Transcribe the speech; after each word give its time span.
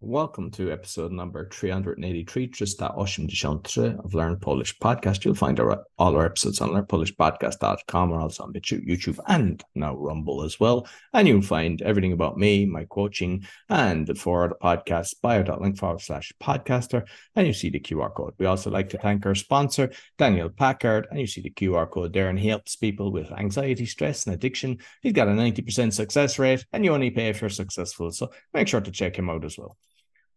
Welcome 0.00 0.52
to 0.52 0.70
episode 0.70 1.10
number 1.10 1.48
383, 1.48 2.46
just 2.46 2.78
that 2.78 2.92
83 2.96 3.96
of 3.98 4.14
Learn 4.14 4.36
Polish 4.36 4.78
Podcast. 4.78 5.24
You'll 5.24 5.34
find 5.34 5.58
our, 5.58 5.84
all 5.98 6.14
our 6.14 6.24
episodes 6.24 6.60
on 6.60 6.68
learnpolishpodcast.com 6.68 8.12
or 8.12 8.20
also 8.20 8.44
on 8.44 8.52
YouTube 8.52 9.18
and 9.26 9.60
now 9.74 9.96
Rumble 9.96 10.44
as 10.44 10.60
well. 10.60 10.86
And 11.12 11.26
you'll 11.26 11.42
find 11.42 11.82
everything 11.82 12.12
about 12.12 12.38
me, 12.38 12.64
my 12.64 12.84
coaching, 12.84 13.44
and 13.70 14.16
for 14.16 14.46
the 14.46 14.54
podcast, 14.54 15.16
bio.link 15.20 15.76
forward 15.76 16.00
slash 16.00 16.32
podcaster. 16.40 17.04
And 17.34 17.48
you 17.48 17.52
see 17.52 17.68
the 17.68 17.80
QR 17.80 18.14
code. 18.14 18.34
We 18.38 18.46
also 18.46 18.70
like 18.70 18.90
to 18.90 18.98
thank 18.98 19.26
our 19.26 19.34
sponsor, 19.34 19.90
Daniel 20.16 20.48
Packard. 20.48 21.08
And 21.10 21.18
you 21.18 21.26
see 21.26 21.40
the 21.40 21.50
QR 21.50 21.90
code 21.90 22.12
there. 22.12 22.28
And 22.28 22.38
he 22.38 22.46
helps 22.46 22.76
people 22.76 23.10
with 23.10 23.32
anxiety, 23.32 23.84
stress, 23.84 24.26
and 24.26 24.34
addiction. 24.36 24.78
He's 25.02 25.12
got 25.12 25.26
a 25.26 25.32
90% 25.32 25.92
success 25.92 26.38
rate, 26.38 26.64
and 26.72 26.84
you 26.84 26.92
only 26.92 27.10
pay 27.10 27.30
if 27.30 27.40
you're 27.40 27.50
successful. 27.50 28.12
So 28.12 28.30
make 28.54 28.68
sure 28.68 28.80
to 28.80 28.92
check 28.92 29.18
him 29.18 29.28
out 29.28 29.44
as 29.44 29.58
well. 29.58 29.76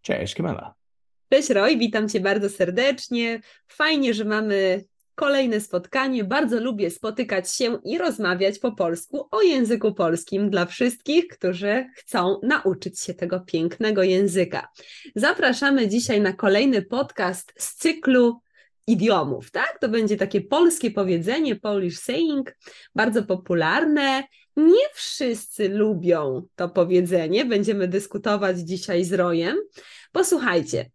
Cześć, 0.01 0.35
Kamila. 0.35 0.73
Cześć 1.29 1.49
Roy, 1.49 1.77
witam 1.77 2.09
Cię 2.09 2.19
bardzo 2.19 2.49
serdecznie. 2.49 3.41
Fajnie, 3.67 4.13
że 4.13 4.25
mamy 4.25 4.83
kolejne 5.15 5.59
spotkanie. 5.61 6.23
Bardzo 6.23 6.59
lubię 6.59 6.89
spotykać 6.89 7.55
się 7.55 7.79
i 7.83 7.97
rozmawiać 7.97 8.59
po 8.59 8.71
polsku 8.71 9.27
o 9.31 9.41
języku 9.41 9.93
polskim 9.93 10.49
dla 10.49 10.65
wszystkich, 10.65 11.27
którzy 11.27 11.85
chcą 11.95 12.39
nauczyć 12.43 12.99
się 12.99 13.13
tego 13.13 13.39
pięknego 13.39 14.03
języka. 14.03 14.67
Zapraszamy 15.15 15.87
dzisiaj 15.87 16.21
na 16.21 16.33
kolejny 16.33 16.81
podcast 16.81 17.53
z 17.57 17.75
cyklu 17.75 18.41
idiomów, 18.87 19.51
tak? 19.51 19.77
To 19.81 19.89
będzie 19.89 20.17
takie 20.17 20.41
polskie 20.41 20.91
powiedzenie, 20.91 21.55
Polish 21.55 21.99
saying, 21.99 22.55
bardzo 22.95 23.23
popularne. 23.23 24.23
Nie 24.55 24.89
wszyscy 24.93 25.69
lubią 25.69 26.41
to 26.55 26.69
powiedzenie, 26.69 27.45
będziemy 27.45 27.87
dyskutować 27.87 28.59
dzisiaj 28.59 29.03
z 29.05 29.13
Rojem. 29.13 29.57
Posłuchajcie, 30.11 30.89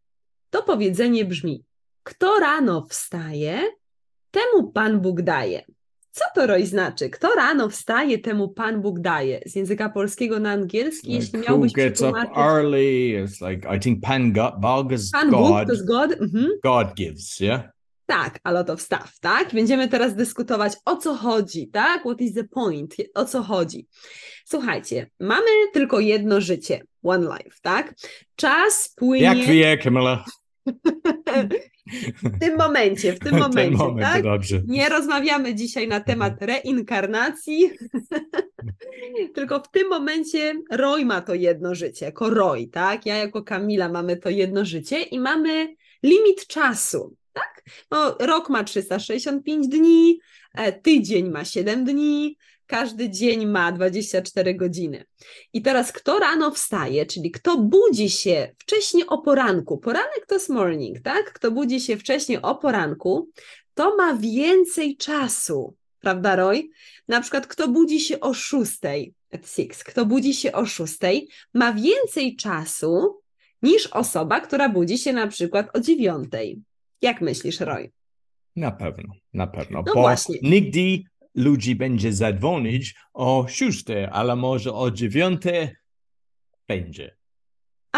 to 0.51 0.63
powiedzenie 0.63 1.25
brzmi: 1.25 1.65
Kto 2.03 2.39
rano 2.41 2.87
wstaje, 2.91 3.63
temu 4.31 4.73
Pan 4.73 5.01
Bóg 5.01 5.23
daje. 5.23 5.65
Co 6.11 6.25
to 6.35 6.47
Roy 6.47 6.67
znaczy? 6.67 7.11
Kto 7.11 7.35
rano 7.35 7.69
wstaje, 7.69 8.19
temu 8.19 8.49
Pan 8.49 8.81
Bóg 8.83 9.01
daje. 9.01 9.41
Z 9.47 9.57
języka 9.57 9.89
polskiego 9.89 10.41
na 10.41 10.51
angielski, 10.51 11.07
Like, 11.07 11.23
jeśli 11.25 11.39
who 11.39 11.45
miałbyś 11.49 11.73
gets 11.73 12.01
up 12.01 12.19
early? 12.37 13.25
It's 13.25 13.51
like, 13.51 13.77
I 13.77 13.81
think 13.81 14.03
Pan 14.03 14.33
God, 14.33 14.55
Bog 14.61 14.93
is 14.93 15.11
Pan 15.11 15.31
Bóg 15.31 15.49
God. 15.49 15.67
to 15.67 15.73
jest 15.73 15.87
God? 15.87 16.13
Mhm. 16.21 16.49
God 16.63 16.95
gives, 16.95 17.41
yeah? 17.41 17.76
Tak, 18.07 18.41
ale 18.45 18.65
to 18.65 18.77
wstaw, 18.77 19.19
tak? 19.21 19.55
Będziemy 19.55 19.89
teraz 19.89 20.15
dyskutować 20.15 20.73
o 20.85 20.97
co 20.97 21.15
chodzi, 21.15 21.69
tak? 21.69 22.01
What 22.01 22.21
is 22.21 22.35
the 22.35 22.45
point? 22.45 22.95
O 23.15 23.25
co 23.25 23.43
chodzi? 23.43 23.87
Słuchajcie, 24.45 25.11
mamy 25.21 25.51
tylko 25.73 26.01
jedno 26.01 26.41
życie, 26.41 26.81
one 27.03 27.27
life, 27.27 27.57
tak? 27.63 27.95
Czas 28.37 28.95
płynie 28.97 29.25
Jak 29.25 29.39
wie, 29.39 29.79
Kamila? 29.79 30.25
w 32.23 32.39
tym 32.41 32.57
momencie, 32.57 33.13
w 33.13 33.19
tym 33.25 33.39
momencie, 33.39 33.71
tym 33.71 33.79
momencie, 33.79 34.13
tak? 34.13 34.23
dobrze. 34.23 34.63
Nie 34.67 34.89
rozmawiamy 34.89 35.55
dzisiaj 35.55 35.89
na 35.89 36.01
temat 36.01 36.43
reinkarnacji, 36.43 37.71
tylko 39.35 39.61
w 39.61 39.71
tym 39.71 39.89
momencie 39.89 40.55
Roy 40.71 41.05
ma 41.05 41.21
to 41.21 41.35
jedno 41.35 41.75
życie, 41.75 42.07
jako 42.07 42.31
Roy, 42.31 42.67
tak? 42.67 43.07
Ja 43.07 43.17
jako 43.17 43.43
Kamila 43.43 43.89
mamy 43.89 44.17
to 44.17 44.31
jedno 44.31 44.65
życie 44.65 45.03
i 45.03 45.21
mamy 45.21 45.75
limit 46.03 46.47
czasu, 46.47 47.15
tak? 47.37 47.63
No, 47.91 48.17
rok 48.21 48.49
ma 48.49 48.65
365 48.65 49.69
dni, 49.69 50.21
e, 50.55 50.73
tydzień 50.73 51.31
ma 51.31 51.45
7 51.45 51.85
dni, 51.85 52.37
każdy 52.67 53.11
dzień 53.11 53.47
ma 53.47 53.73
24 53.73 54.55
godziny. 54.55 55.05
I 55.53 55.63
teraz 55.63 55.93
kto 55.93 56.19
rano 56.19 56.51
wstaje, 56.51 57.07
czyli 57.07 57.31
kto 57.31 57.59
budzi 57.59 58.11
się 58.11 58.55
wcześniej 58.59 59.07
o 59.07 59.19
poranku, 59.19 59.79
poranek 59.79 60.27
to 60.29 60.35
jest 60.35 60.49
morning, 60.49 61.01
tak? 61.01 61.33
Kto 61.33 61.51
budzi 61.51 61.81
się 61.81 61.97
wcześniej 61.97 62.43
o 62.43 62.55
poranku, 62.55 63.29
to 63.75 63.97
ma 63.97 64.15
więcej 64.15 64.97
czasu, 64.97 65.75
prawda 66.01 66.37
Roy? 66.37 66.69
Na 67.09 67.21
przykład 67.21 67.47
kto 67.47 67.69
budzi 67.69 68.01
się 68.01 68.21
o 68.21 68.35
6, 68.35 68.73
at 69.33 69.49
six, 69.49 69.85
kto 69.85 70.07
budzi 70.07 70.35
się 70.35 70.53
o 70.53 70.67
6, 70.67 70.99
ma 71.55 71.73
więcej 71.73 72.37
czasu 72.37 73.21
niż 73.63 73.87
osoba, 73.87 74.41
która 74.41 74.69
budzi 74.69 74.99
się 74.99 75.13
na 75.13 75.27
przykład 75.27 75.77
o 75.77 75.81
9. 75.81 76.29
Jak 77.03 77.21
myślisz, 77.21 77.61
Roy? 77.61 77.91
Na 78.57 78.71
pewno, 78.71 79.15
na 79.33 79.47
pewno. 79.47 79.83
No 79.87 79.95
Bo 79.95 80.01
właśnie. 80.01 80.39
nigdy 80.43 81.03
ludzi 81.35 81.75
będzie 81.75 82.13
zadzwonić 82.13 82.95
o 83.15 83.47
6, 83.49 83.85
ale 84.13 84.37
może 84.37 84.73
o 84.73 84.91
9 84.91 85.43
będzie. 86.69 87.17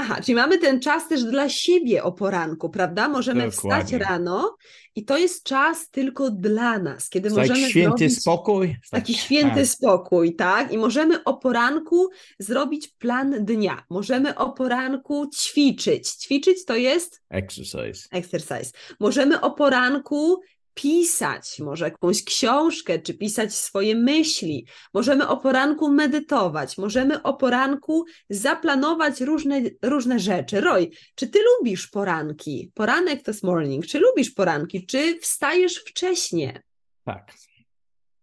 Aha, 0.00 0.20
czyli 0.22 0.34
mamy 0.34 0.58
ten 0.58 0.80
czas 0.80 1.08
też 1.08 1.24
dla 1.24 1.48
siebie 1.48 2.02
o 2.02 2.12
poranku, 2.12 2.70
prawda? 2.70 3.08
Możemy 3.08 3.50
wstać 3.50 3.64
Dokładnie. 3.64 3.98
rano 3.98 4.56
i 4.94 5.04
to 5.04 5.18
jest 5.18 5.44
czas 5.44 5.90
tylko 5.90 6.30
dla 6.30 6.78
nas, 6.78 7.08
kiedy 7.08 7.28
like 7.28 7.40
możemy 7.40 7.68
święty 7.68 7.98
zrobić 7.98 8.20
spokój. 8.20 8.76
Taki 8.90 9.12
like, 9.12 9.24
święty 9.24 9.66
spokój, 9.66 10.36
tak? 10.36 10.72
I 10.72 10.78
możemy 10.78 11.24
o 11.24 11.36
poranku 11.36 12.08
zrobić 12.38 12.88
plan 12.88 13.44
dnia. 13.44 13.84
Możemy 13.90 14.34
o 14.34 14.52
poranku 14.52 15.30
ćwiczyć. 15.34 16.08
Ćwiczyć 16.08 16.64
to 16.64 16.76
jest 16.76 17.22
Exercise. 17.30 18.08
exercise. 18.10 18.72
Możemy 19.00 19.40
o 19.40 19.50
poranku 19.50 20.40
pisać, 20.82 21.58
może 21.58 21.84
jakąś 21.84 22.24
książkę, 22.24 22.98
czy 22.98 23.14
pisać 23.14 23.54
swoje 23.54 23.94
myśli. 23.94 24.66
Możemy 24.94 25.28
o 25.28 25.36
poranku 25.36 25.88
medytować, 25.92 26.78
możemy 26.78 27.22
o 27.22 27.34
poranku 27.34 28.04
zaplanować 28.30 29.20
różne, 29.20 29.60
różne 29.82 30.18
rzeczy. 30.18 30.60
Roy, 30.60 30.90
czy 31.14 31.28
ty 31.28 31.38
lubisz 31.42 31.86
poranki? 31.86 32.70
Poranek 32.74 33.22
to 33.22 33.30
jest 33.30 33.42
morning. 33.44 33.86
Czy 33.86 33.98
lubisz 33.98 34.30
poranki? 34.30 34.86
Czy 34.86 35.18
wstajesz 35.20 35.76
wcześnie? 35.76 36.62
Tak. 37.04 37.32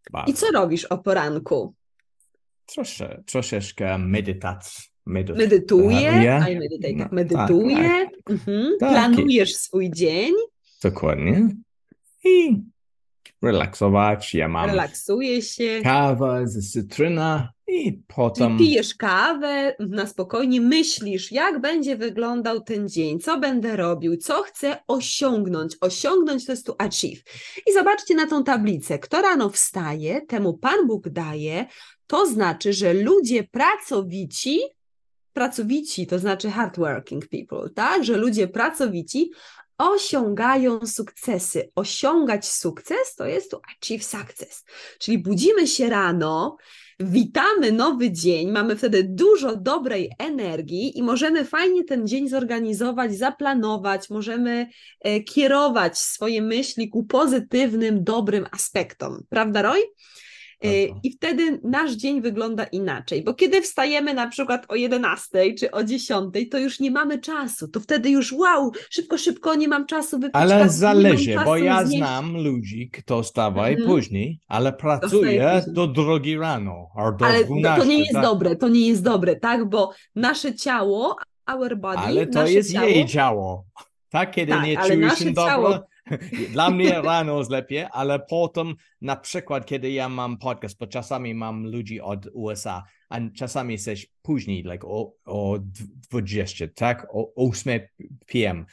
I 0.08 0.12
Bardzo. 0.12 0.34
co 0.34 0.52
robisz 0.52 0.86
o 0.86 0.98
poranku? 0.98 1.74
Trosze, 2.66 3.24
troszeczkę 3.26 3.98
medytacji. 3.98 4.84
Medyt- 5.08 5.38
Medytuję, 5.38 6.02
Ja? 6.02 6.50
I 6.50 6.60
meditate, 6.60 6.94
No, 6.94 7.04
tak, 7.04 7.12
medytuję, 7.12 7.76
tak, 7.76 8.10
mhm. 8.30 8.72
Tak. 8.80 8.90
planujesz 8.90 9.56
swój 9.56 9.92
dzień, 9.92 10.34
Dokładnie. 10.84 11.50
I 12.26 12.62
relaksować. 13.42 14.34
Ja 14.34 14.48
mam 14.48 14.70
relaksuje 14.70 15.42
się, 15.42 15.82
kawę 15.84 16.44
z 16.48 16.72
cytryna 16.72 17.56
i 17.68 17.84
Czyli 17.84 18.04
potem 18.08 18.58
pijesz 18.58 18.96
kawę 18.96 19.76
na 19.80 20.08
spokojnie, 20.08 20.62
myślisz, 20.62 21.32
jak 21.32 21.62
będzie 21.62 21.98
wyglądał 21.98 22.62
ten 22.62 22.90
dzień, 22.90 23.20
co 23.20 23.40
będę 23.40 23.76
robił, 23.76 24.18
co 24.18 24.44
chcę 24.44 24.78
osiągnąć. 24.88 25.76
Osiągnąć 25.82 26.46
to 26.46 26.52
jest 26.52 26.66
tu 26.66 26.76
achieve. 26.78 27.22
I 27.68 27.74
zobaczcie 27.74 28.16
na 28.16 28.28
tą 28.28 28.44
tablicę. 28.44 29.00
Kto 29.00 29.22
rano 29.22 29.50
wstaje, 29.50 30.22
temu 30.22 30.58
Pan 30.58 30.88
Bóg 30.88 31.10
daje. 31.10 31.66
To 32.08 32.28
znaczy, 32.28 32.74
że 32.74 32.94
ludzie 32.94 33.44
pracowici, 33.44 34.60
pracowici 35.34 36.08
to 36.08 36.20
znaczy 36.20 36.50
hardworking 36.50 37.28
people, 37.28 37.70
tak? 37.76 38.04
Że 38.04 38.18
ludzie 38.18 38.48
pracowici 38.48 39.32
osiągają 39.78 40.88
sukcesy. 40.88 41.72
Osiągać 41.76 42.52
sukces 42.52 43.16
to 43.16 43.26
jest 43.26 43.52
tu 43.52 43.62
achieve 43.78 44.04
success. 44.04 44.64
Czyli 45.00 45.18
budzimy 45.18 45.68
się 45.68 45.90
rano, 45.90 46.58
Witamy 47.00 47.72
nowy 47.72 48.12
dzień, 48.12 48.52
mamy 48.52 48.76
wtedy 48.76 49.04
dużo 49.04 49.56
dobrej 49.56 50.12
energii 50.20 50.98
i 50.98 51.04
możemy 51.04 51.46
fajnie 51.46 51.84
ten 51.84 52.08
dzień 52.08 52.30
zorganizować, 52.30 53.18
zaplanować, 53.18 54.10
możemy 54.10 54.68
e, 55.02 55.20
kierować 55.20 55.98
swoje 55.98 56.42
myśli 56.42 56.90
ku 56.90 57.04
pozytywnym, 57.04 58.04
dobrym 58.04 58.46
aspektom. 58.52 59.24
Prawda, 59.30 59.62
Roy? 59.62 59.84
I 61.04 61.12
wtedy 61.12 61.60
nasz 61.64 61.92
dzień 61.92 62.22
wygląda 62.22 62.64
inaczej, 62.64 63.24
bo 63.24 63.34
kiedy 63.34 63.62
wstajemy 63.62 64.14
na 64.14 64.28
przykład 64.28 64.66
o 64.70 64.76
11 64.76 65.54
czy 65.60 65.72
o 65.72 65.84
10, 65.84 66.34
to 66.52 66.58
już 66.58 66.80
nie 66.80 66.92
mamy 66.92 67.20
czasu. 67.20 67.68
To 67.68 67.80
wtedy 67.80 68.10
już 68.10 68.34
wow, 68.34 68.72
szybko, 68.90 69.18
szybko, 69.18 69.56
nie 69.56 69.68
mam 69.68 69.86
czasu 69.86 70.20
wypić 70.20 70.36
Ale 70.36 70.70
zależy, 70.70 71.36
bo 71.46 71.58
ja 71.58 71.86
zjeść. 71.86 71.98
znam 72.04 72.44
ludzi, 72.44 72.90
kto 72.94 73.24
wstawa 73.24 73.68
Mhm. 73.70 73.88
później, 73.88 74.40
ale 74.48 74.74
pracuje 74.74 75.62
do 75.68 75.88
drogi 75.88 76.38
rano, 76.38 76.88
do 77.20 77.26
Ale 77.26 77.40
to, 77.40 77.46
12. 77.46 77.82
to 77.82 77.88
nie 77.88 78.00
jest 78.00 78.14
tak? 78.14 78.24
dobre, 78.24 78.56
to 78.56 78.70
nie 78.70 78.88
jest 78.88 79.04
dobre, 79.04 79.36
tak? 79.36 79.70
Bo 79.70 79.92
nasze 80.16 80.56
ciało, 80.56 81.16
our 81.54 81.78
body, 81.78 81.98
Ale 81.98 82.28
to 82.28 82.40
nasze 82.40 82.54
jest 82.54 82.74
ciało, 82.74 82.88
jej 82.88 83.06
ciało. 83.06 83.66
Tak, 84.10 84.32
kiedy 84.32 84.52
Tak, 84.52 84.66
nie 84.66 84.78
czujesz 84.78 85.20
się 85.20 85.32
dobrze. 85.32 85.80
Dla 86.52 86.70
mnie 86.70 87.02
rano 87.02 87.38
jest 87.38 87.52
lepiej, 87.52 87.86
ale 87.92 88.20
potem 88.20 88.76
na 89.02 89.16
przykład, 89.16 89.66
kiedy 89.66 89.92
ja 89.92 90.10
mam 90.10 90.38
podcast, 90.38 90.78
bo 90.78 90.88
czasami 90.88 91.34
mam 91.34 91.68
ludzi 91.68 92.02
od 92.02 92.28
USA, 92.34 92.84
a 93.10 93.20
czasami 93.36 93.74
jesteś 93.74 94.08
później, 94.22 94.64
like 94.64 94.88
o, 94.88 95.14
o 95.26 95.60
20, 96.12 96.66
tak? 96.76 97.08
O 97.10 97.34
8 97.36 97.80
p.m. 98.26 98.66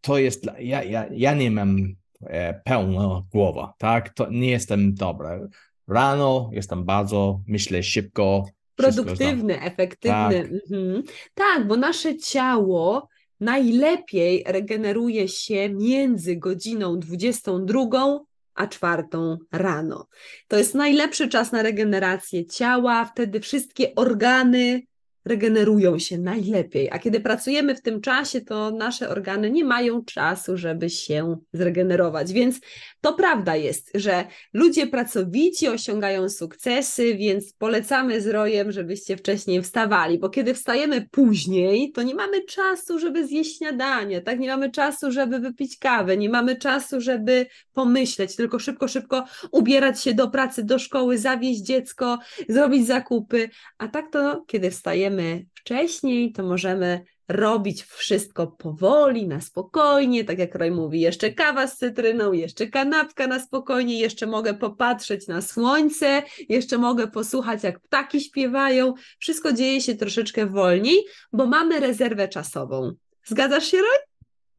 To 0.00 0.18
jest, 0.18 0.46
ja, 0.58 0.82
ja, 0.82 1.06
ja 1.10 1.34
nie 1.34 1.50
mam 1.50 1.94
e, 2.20 2.60
pełna 2.64 3.22
głowa, 3.32 3.74
tak? 3.78 4.08
To 4.08 4.30
nie 4.30 4.50
jestem 4.50 4.94
dobry. 4.94 5.48
Rano 5.88 6.50
jestem 6.52 6.84
bardzo, 6.84 7.40
myślę 7.46 7.82
szybko, 7.82 8.44
produktywny, 8.78 9.60
efektywny. 9.62 10.42
Tak. 10.42 10.72
Mhm. 10.72 11.02
tak, 11.34 11.66
bo 11.66 11.76
nasze 11.76 12.16
ciało 12.16 13.08
najlepiej 13.40 14.44
regeneruje 14.46 15.28
się 15.28 15.68
między 15.68 16.36
godziną 16.36 16.98
22 16.98 18.20
a 18.54 18.66
czwartą 18.66 19.38
rano. 19.52 20.06
To 20.48 20.58
jest 20.58 20.74
najlepszy 20.74 21.28
czas 21.28 21.52
na 21.52 21.62
regenerację 21.62 22.46
ciała, 22.46 23.04
wtedy 23.04 23.40
wszystkie 23.40 23.94
organy 23.94 24.82
regenerują 25.28 25.98
się 25.98 26.18
najlepiej. 26.18 26.88
A 26.92 26.98
kiedy 26.98 27.20
pracujemy 27.20 27.74
w 27.74 27.82
tym 27.82 28.00
czasie, 28.00 28.40
to 28.40 28.70
nasze 28.70 29.08
organy 29.08 29.50
nie 29.50 29.64
mają 29.64 30.04
czasu, 30.04 30.56
żeby 30.56 30.90
się 30.90 31.36
zregenerować. 31.52 32.32
Więc 32.32 32.60
to 33.00 33.14
prawda 33.14 33.56
jest, 33.56 33.90
że 33.94 34.24
ludzie 34.52 34.86
pracowici 34.86 35.68
osiągają 35.68 36.28
sukcesy, 36.28 37.14
więc 37.14 37.52
polecamy 37.52 38.20
z 38.20 38.26
rojem, 38.26 38.72
żebyście 38.72 39.16
wcześniej 39.16 39.62
wstawali, 39.62 40.18
bo 40.18 40.28
kiedy 40.28 40.54
wstajemy 40.54 41.08
później, 41.10 41.92
to 41.92 42.02
nie 42.02 42.14
mamy 42.14 42.44
czasu, 42.44 42.98
żeby 42.98 43.26
zjeść 43.26 43.58
śniadanie, 43.58 44.20
tak? 44.20 44.38
Nie 44.38 44.48
mamy 44.48 44.70
czasu, 44.70 45.12
żeby 45.12 45.38
wypić 45.38 45.78
kawę, 45.78 46.16
nie 46.16 46.28
mamy 46.28 46.56
czasu, 46.56 47.00
żeby 47.00 47.46
pomyśleć, 47.72 48.36
tylko 48.36 48.58
szybko, 48.58 48.88
szybko 48.88 49.24
ubierać 49.52 50.02
się 50.02 50.14
do 50.14 50.28
pracy, 50.28 50.64
do 50.64 50.78
szkoły, 50.78 51.18
zawieźć 51.18 51.60
dziecko, 51.60 52.18
zrobić 52.48 52.86
zakupy. 52.86 53.50
A 53.78 53.88
tak 53.88 54.12
to, 54.12 54.44
kiedy 54.46 54.70
wstajemy 54.70 55.17
wcześniej, 55.54 56.32
to 56.32 56.42
możemy 56.42 57.04
robić 57.28 57.82
wszystko 57.82 58.46
powoli, 58.46 59.28
na 59.28 59.40
spokojnie, 59.40 60.24
tak 60.24 60.38
jak 60.38 60.54
Roy 60.54 60.70
mówi, 60.70 61.00
jeszcze 61.00 61.32
kawa 61.32 61.66
z 61.66 61.76
cytryną, 61.76 62.32
jeszcze 62.32 62.66
kanapka 62.66 63.26
na 63.26 63.40
spokojnie, 63.40 64.00
jeszcze 64.00 64.26
mogę 64.26 64.54
popatrzeć 64.54 65.26
na 65.26 65.42
słońce, 65.42 66.22
jeszcze 66.48 66.78
mogę 66.78 67.06
posłuchać, 67.06 67.62
jak 67.62 67.80
ptaki 67.80 68.20
śpiewają. 68.20 68.94
Wszystko 69.18 69.52
dzieje 69.52 69.80
się 69.80 69.94
troszeczkę 69.94 70.46
wolniej, 70.46 71.04
bo 71.32 71.46
mamy 71.46 71.80
rezerwę 71.80 72.28
czasową. 72.28 72.92
Zgadzasz 73.24 73.66
się, 73.66 73.76
Roy? 73.76 74.07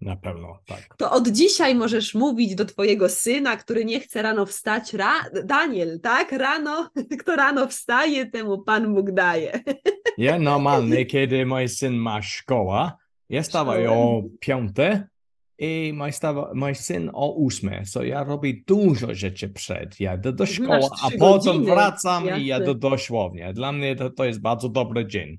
Na 0.02 0.16
pewno, 0.16 0.60
tak. 0.68 0.96
To 0.98 1.12
od 1.12 1.28
dzisiaj 1.28 1.76
możesz 1.76 2.16
mówić 2.16 2.56
do 2.56 2.66
twojego 2.66 3.10
syna, 3.10 3.58
który 3.58 3.86
nie 3.86 4.00
chce 4.00 4.22
rano 4.22 4.46
wstać, 4.46 4.94
Ra 4.94 5.14
Daniel, 5.46 6.00
tak? 6.00 6.32
Rano, 6.32 6.90
kto 7.20 7.36
rano 7.36 7.68
wstaje, 7.68 8.26
temu 8.26 8.64
Pan 8.64 8.94
Bóg 8.94 9.12
daje. 9.12 9.60
Ja 10.18 10.40
normalnie, 10.40 11.06
kiedy 11.06 11.46
mój 11.46 11.70
syn 11.70 11.94
ma 11.94 12.22
szkołę, 12.22 12.92
ja 13.30 13.44
stawam 13.44 13.78
o 13.90 14.24
piąte 14.40 15.08
i 15.60 15.94
mój, 15.96 16.12
stawa, 16.12 16.52
mój 16.54 16.76
syn 16.76 17.10
o 17.14 17.34
ósme, 17.34 17.86
so 17.86 18.04
ja 18.04 18.24
robię 18.24 18.54
dużo 18.68 19.16
rzeczy 19.16 19.50
przed. 19.50 20.00
Jadę 20.00 20.34
do 20.34 20.46
szkoły, 20.46 20.88
a 21.04 21.10
potem 21.20 21.54
godziny. 21.54 21.72
wracam 21.76 22.26
Jasne. 22.26 22.42
i 22.42 22.46
jadę 22.46 22.76
do 22.76 22.98
siłowni. 22.98 23.42
Dla 23.54 23.72
mnie 23.72 23.96
to, 23.96 24.10
to 24.10 24.26
jest 24.26 24.42
bardzo 24.42 24.70
dobry 24.70 25.08
dzień. 25.08 25.38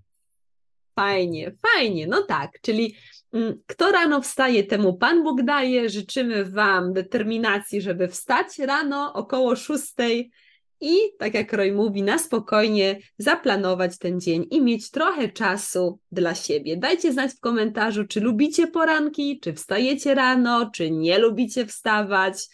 Fajnie, 1.01 1.53
fajnie, 1.63 2.07
no 2.07 2.23
tak, 2.23 2.51
czyli 2.63 2.95
mm, 3.33 3.63
kto 3.67 3.93
rano 3.93 4.23
wstaje, 4.23 4.65
temu 4.65 4.95
Pan 4.95 5.23
Bóg 5.23 5.43
daje. 5.43 5.89
Życzymy 5.89 6.45
Wam 6.45 6.93
determinacji, 6.93 7.81
żeby 7.81 8.09
wstać 8.09 8.59
rano 8.59 9.13
około 9.13 9.57
szóstej 9.57 10.31
i, 10.81 10.97
tak 11.19 11.35
jak 11.35 11.53
Roy 11.53 11.73
mówi, 11.73 12.03
na 12.03 12.19
spokojnie 12.19 12.99
zaplanować 13.19 13.99
ten 13.99 14.21
dzień 14.21 14.47
i 14.51 14.61
mieć 14.61 14.91
trochę 14.91 15.29
czasu 15.29 15.99
dla 16.13 16.35
siebie. 16.35 16.77
Dajcie 16.77 17.13
znać 17.13 17.33
w 17.33 17.41
komentarzu, 17.41 18.05
czy 18.05 18.21
lubicie 18.21 18.67
poranki, 18.67 19.41
czy 19.41 19.53
wstajecie 19.53 20.15
rano, 20.15 20.71
czy 20.75 20.91
nie 20.91 21.19
lubicie 21.19 21.67
wstawać, 21.67 22.49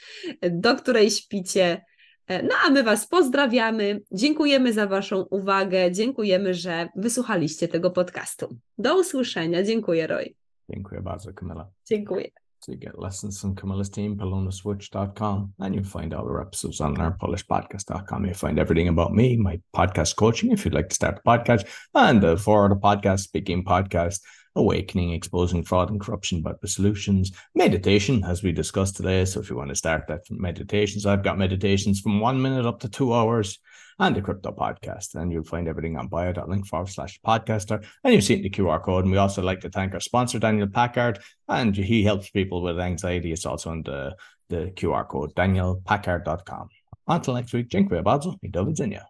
do 0.50 0.76
której 0.76 1.10
śpicie. 1.10 1.84
E, 2.26 2.42
no 2.42 2.54
a 2.66 2.70
my 2.70 2.82
Was 2.82 3.06
pozdrawiamy, 3.08 4.00
dziękujemy 4.12 4.72
za 4.72 4.86
Waszą 4.86 5.20
uwagę, 5.30 5.92
dziękujemy, 5.92 6.54
że 6.54 6.88
wysłuchaliście 6.96 7.68
tego 7.68 7.90
podcastu. 7.90 8.56
Do 8.78 9.00
usłyszenia. 9.00 9.62
Dziękuję, 9.62 10.06
Roy. 10.06 10.34
Dziękuję 10.70 11.00
bardzo, 11.00 11.32
Kamila. 11.32 11.68
Dziękuję. 11.88 12.30
So 12.60 12.72
you 12.72 12.78
get 12.78 12.98
lessons 12.98 13.40
from 13.40 13.54
Camilla's 13.54 13.90
team, 13.90 14.16
polonaswitch.com, 14.16 15.52
and 15.58 15.74
you'll 15.74 15.84
find 15.84 16.14
all 16.14 16.24
our 16.24 16.42
episodes 16.42 16.80
on 16.80 16.96
learnpolishpodcast.com. 16.96 18.24
You'll 18.24 18.34
find 18.34 18.58
everything 18.58 18.88
about 18.88 19.12
me, 19.12 19.36
my 19.36 19.60
podcast 19.72 20.16
coaching, 20.16 20.52
if 20.52 20.64
you'd 20.64 20.74
like 20.74 20.88
to 20.88 20.94
start 20.94 21.20
a 21.24 21.28
podcast, 21.28 21.66
and 21.94 22.20
the 22.20 22.36
four 22.36 22.64
other 22.64 22.74
podcast, 22.74 23.20
speaking 23.20 23.64
podcast, 23.64 24.20
awakening, 24.56 25.12
exposing 25.12 25.62
fraud 25.62 25.90
and 25.90 26.00
corruption, 26.00 26.42
but 26.42 26.60
the 26.60 26.68
solutions, 26.68 27.32
meditation, 27.54 28.24
as 28.24 28.42
we 28.42 28.52
discussed 28.52 28.96
today. 28.96 29.24
So 29.24 29.40
if 29.40 29.50
you 29.50 29.56
want 29.56 29.68
to 29.68 29.76
start 29.76 30.06
that 30.08 30.22
meditations, 30.30 31.06
I've 31.06 31.22
got 31.22 31.38
meditations 31.38 32.00
from 32.00 32.20
one 32.20 32.40
minute 32.42 32.66
up 32.66 32.80
to 32.80 32.88
two 32.88 33.14
hours 33.14 33.58
and 33.98 34.16
the 34.16 34.22
crypto 34.22 34.52
podcast. 34.52 35.14
And 35.14 35.30
you'll 35.32 35.44
find 35.44 35.68
everything 35.68 35.96
on 35.96 36.08
bio.link 36.08 36.66
forward 36.66 36.88
slash 36.88 37.20
podcaster. 37.26 37.84
And 38.02 38.14
you've 38.14 38.24
seen 38.24 38.42
the 38.42 38.50
QR 38.50 38.82
code. 38.82 39.04
And 39.04 39.12
we 39.12 39.18
also 39.18 39.42
like 39.42 39.60
to 39.60 39.70
thank 39.70 39.94
our 39.94 40.00
sponsor, 40.00 40.38
Daniel 40.38 40.68
Packard, 40.68 41.20
and 41.48 41.76
he 41.76 42.02
helps 42.02 42.30
people 42.30 42.62
with 42.62 42.80
anxiety. 42.80 43.32
It's 43.32 43.46
also 43.46 43.70
on 43.70 43.82
the, 43.82 44.16
the 44.48 44.72
QR 44.74 45.06
code, 45.08 45.34
danielpackard.com. 45.34 46.68
Until 47.08 47.34
next 47.34 47.54
week, 47.54 47.68
dziękuję 47.68 48.02
bardzo 48.02 48.34
i 48.42 48.50
do 48.50 48.64
widzenia. 48.64 49.04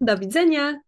Do 0.00 0.16
widzenia. 0.16 0.80